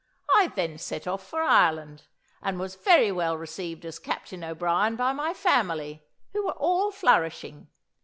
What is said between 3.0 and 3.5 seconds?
well